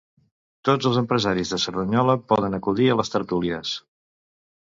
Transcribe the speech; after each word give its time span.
Tots 0.67 0.87
els 0.91 0.95
empresaris 1.01 1.51
de 1.55 1.59
Cerdanyola 1.65 2.15
poden 2.33 2.59
acudir 2.59 2.89
a 2.93 2.97
les 3.01 3.15
tertúlies. 3.17 3.77